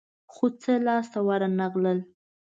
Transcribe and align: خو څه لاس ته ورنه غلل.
خو 0.33 0.45
څه 0.61 0.73
لاس 0.85 1.05
ته 1.13 1.19
ورنه 1.27 1.65
غلل. 1.73 1.99